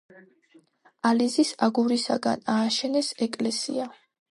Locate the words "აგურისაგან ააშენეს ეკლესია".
1.67-3.89